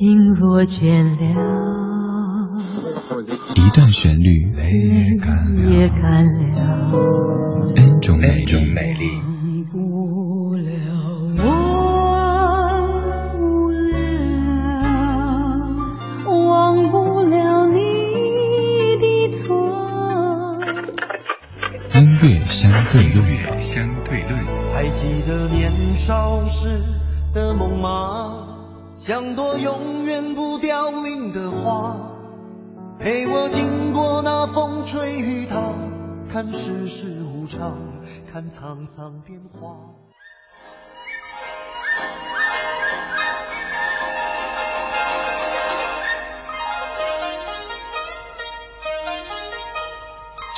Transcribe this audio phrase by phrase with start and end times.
[0.00, 2.56] 心若倦了，
[3.54, 6.40] 一段旋律也干了
[7.76, 9.10] ，N 种美丽。
[21.92, 24.32] 音乐相对论，相对论。
[24.72, 26.80] 还记得年少时
[27.34, 28.49] 的梦吗？
[29.00, 31.96] 像朵永远不凋零的花，
[32.98, 35.56] 陪我经过那风吹雨打，
[36.30, 37.78] 看世事无常，
[38.30, 39.74] 看沧桑变化。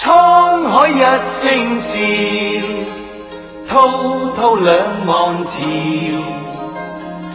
[0.01, 1.97] 沧海一声笑，
[3.69, 5.61] 滔滔两岸潮，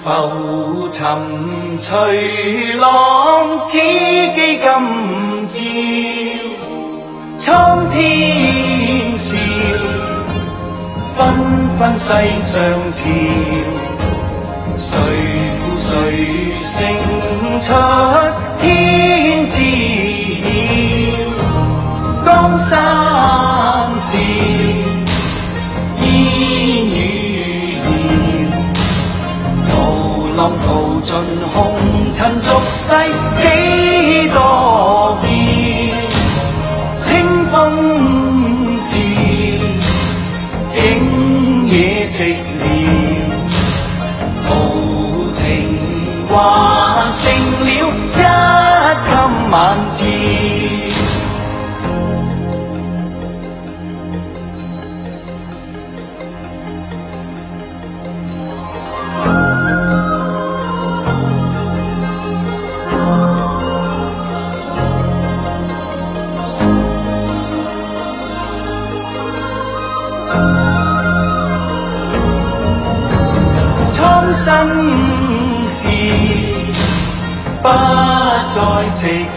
[0.08, 1.06] 浮沉
[1.78, 4.66] 随浪，此际今
[5.46, 5.60] 朝，
[7.38, 9.36] 苍天笑，
[11.18, 12.06] 纷纷世
[12.40, 12.56] 上
[12.94, 13.04] 潮，
[14.78, 14.88] 谁
[15.58, 15.92] 负谁
[16.64, 16.72] 胜
[17.60, 17.66] 出
[18.62, 18.66] 天
[19.46, 19.56] 知。
[22.26, 22.97] 江山
[32.18, 33.67] 尘俗世
[74.32, 75.88] 生事
[77.62, 79.37] 不再寂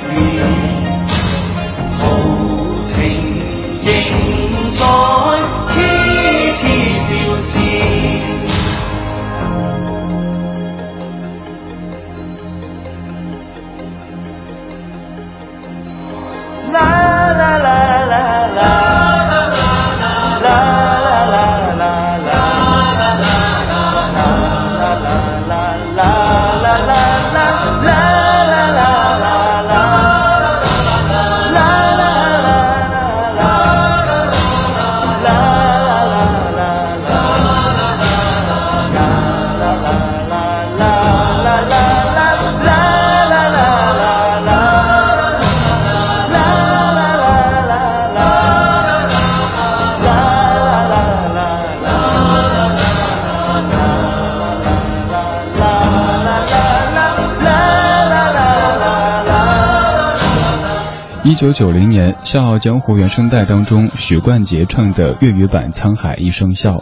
[61.30, 66.78] 一九九零年，《笑傲江湖》原声带当中，许冠杰唱的粤语版《沧海一声笑》。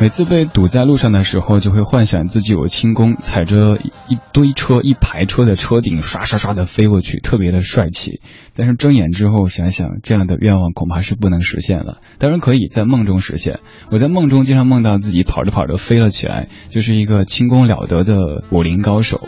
[0.00, 3.78] 每次被堵在路上的时候，就会幻想自己有轻功，踩着
[4.08, 8.20] 一堆车、一排车的车顶，刷刷刷的飞过去，特别的帅气。
[8.56, 11.98] 但是睁眼之后想想，这样的愿望恐怕是不能实现了。
[12.18, 13.60] 当然可以在梦中实现。
[13.92, 19.20] 我在梦中经常梦到自己跑着跑着飞了起来，就是一个轻功了得的武林高手。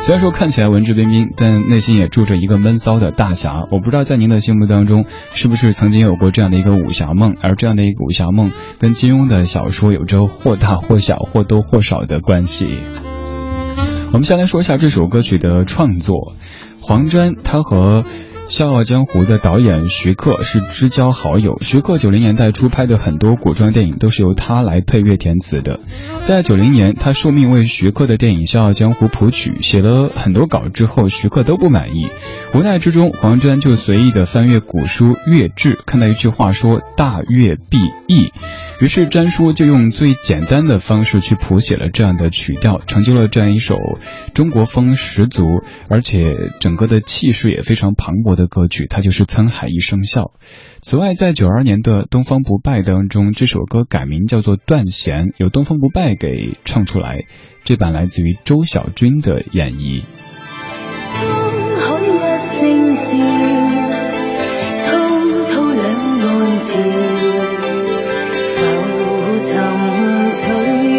[0.00, 3.66] 虽然说看起来文质彬彬，但内心也住着一个闷骚的大侠。
[3.70, 7.34] 我不知道在在您的心目当中，是不是曾经有过这样的一个武侠梦？
[7.42, 10.28] 而这样的一个武侠梦，跟金庸的小说有着。
[10.28, 12.66] 或大或小，或多或少的关系。
[14.12, 16.34] 我们先来说一下这首歌曲的创作。
[16.80, 18.02] 黄沾他和
[18.46, 21.58] 《笑傲江湖》的导演徐克是知交好友。
[21.62, 25.80] 徐克九零年代初拍的很多古装电影都是由他来配乐填词的。
[26.20, 32.08] 在九零年，他受命为徐克的电影《笑傲江湖》谱曲，写了很多稿之后，徐克都不满意。
[32.54, 38.32] 无奈之中，黄沾就随意的翻阅古书《乐志》，看到一句话说：“大乐必易。”
[38.80, 43.76] 于是詹叔就用最简单的方式去谱写了这样的曲调，成就了这样一首
[44.34, 45.42] 中国风十足，
[45.90, 48.86] 而且整个的气势也非常磅礴的歌曲。
[48.88, 50.22] 它就是《沧海一声笑》。
[50.80, 57.24] 此外，在九二年的《东方不败》当中，这首歌改名叫做《断弦》，由东方不败给唱出来。
[57.64, 60.04] 这版来自于周小军的演绎。
[70.34, 70.93] 随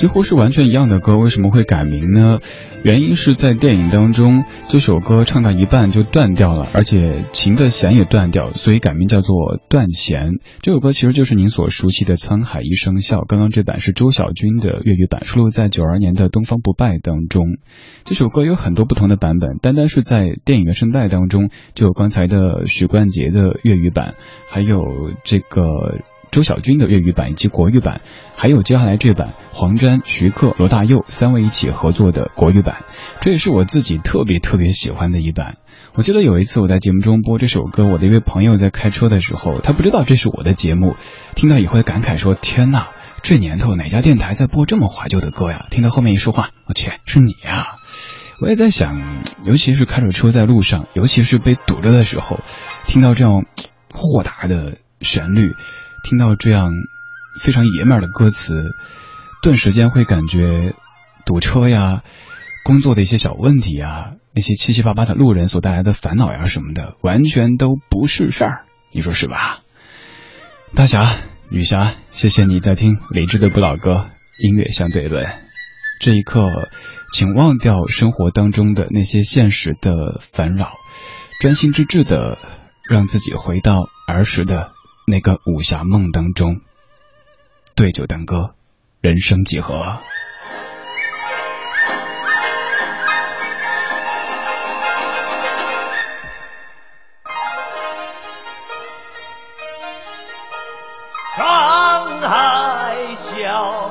[0.00, 2.38] 几乎是完全一样的歌，为什么会改名呢？
[2.82, 9.36] 原因是在电影当中，这首歌唱到一半就断掉了，而且琴的弦也断掉，所以改名叫做
[9.68, 10.30] 《断弦》。
[10.62, 17.58] 这首歌其实就是您所熟悉的《沧海一声笑》，刚刚这版是周小军的粤语版，收录在九二年的《东方不败》当中。
[18.06, 24.14] 这首歌有很多不同的版本，单单是在电影原声带当中，就有刚才的许冠杰的粤语版，
[24.48, 25.98] 还有这个。
[26.30, 28.00] 周小军的粤语版以及国语版，
[28.36, 32.84] 还有接下来这版黄沾、徐克、罗大佑三位一起合作的国语版，
[33.20, 35.56] 这也是我自己特别特别喜欢的一版。
[35.94, 40.94] 我记得有一次我在节目中播这首歌，我的一位朋友在开车的时候，他不知道这是我的节目，
[41.34, 42.86] 听到以后感慨说：“天呐，
[43.22, 47.78] 这年头哪家电台在播这么怀旧的歌呀？”听到后面一说话，我去，是你呀！
[48.40, 49.02] 我也在想，
[49.44, 52.38] 尤其是开着车在路上，尤其是被堵着的时候，
[52.86, 53.44] 听到这样
[53.92, 55.54] 豁达的旋律。
[56.02, 56.70] 听到这样
[57.40, 58.74] 非常爷们儿的歌词，
[59.42, 60.74] 顿时间会感觉
[61.24, 62.02] 堵车呀、
[62.64, 68.64] 工作的一些小问题呀、那些七七八八的路人所带来的烦恼呀什么的，完全都不是事儿。
[68.92, 69.60] 你说是吧？
[70.74, 71.08] 大侠、
[71.50, 75.26] 女侠，谢谢你在听理智的不老歌音乐相对论。
[76.00, 76.70] 这一刻，
[77.12, 80.72] 请忘掉生活当中的那些现实的烦扰，
[81.40, 82.38] 专心致志的
[82.88, 84.72] 让自己回到儿时的。
[85.10, 86.60] 那个武侠梦当中，
[87.74, 88.54] 对酒当歌，
[89.00, 89.98] 人生几何？
[101.36, 103.90] 沧海笑，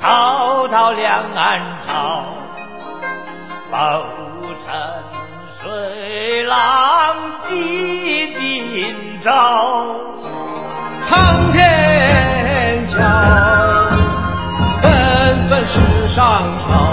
[0.00, 2.24] 滔滔两岸潮，
[3.70, 3.76] 浮
[4.66, 5.04] 沉
[5.60, 8.32] 水浪几
[9.22, 9.30] 朝
[11.08, 12.98] 苍天笑
[14.80, 16.91] 纷纷世上潮